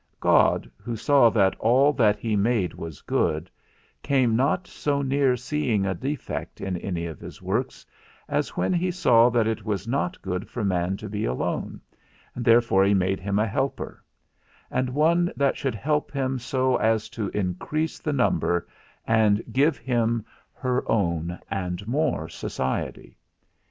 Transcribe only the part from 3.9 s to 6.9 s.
came not so near seeing a defect in